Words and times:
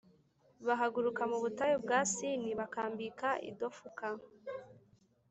Bahaguruka 0.67 1.23
mu 1.31 1.37
butayu 1.43 1.77
bwa 1.83 1.99
Sini 2.13 2.49
bakambika 2.59 3.29
i 3.49 3.51
Dofuka 3.59 4.07